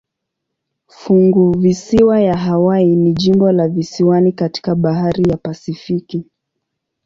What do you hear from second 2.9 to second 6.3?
ni jimbo la visiwani katika bahari ya Pasifiki.